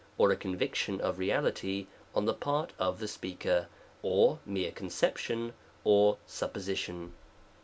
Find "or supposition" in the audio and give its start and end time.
5.83-7.13